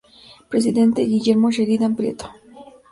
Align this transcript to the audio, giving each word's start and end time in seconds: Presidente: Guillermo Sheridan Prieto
Presidente: 0.49 1.05
Guillermo 1.05 1.51
Sheridan 1.51 1.95
Prieto 1.95 2.25